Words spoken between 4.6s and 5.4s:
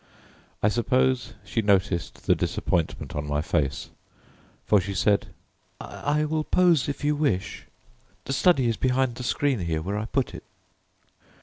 for she said: